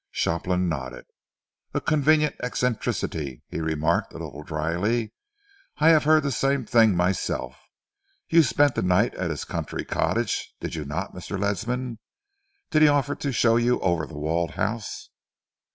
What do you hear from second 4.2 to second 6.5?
drily. "I have heard the